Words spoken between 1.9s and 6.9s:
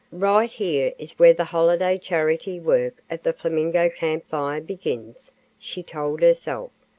charity work of the Flamingo Camp Fire begins," she told herself.